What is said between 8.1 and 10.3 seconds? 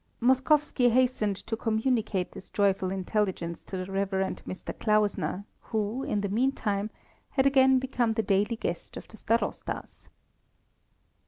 the daily guest of the Starosta's.